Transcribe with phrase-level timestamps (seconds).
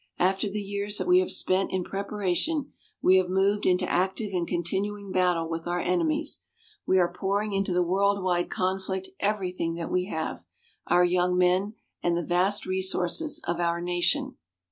[0.17, 4.47] After the years that we have spent in preparation, we have moved into active and
[4.47, 6.41] continuing battle with our enemies.
[6.87, 10.43] We are pouring into the world wide conflict everything that we have
[10.87, 14.37] our young men, and the vast resources of our nation.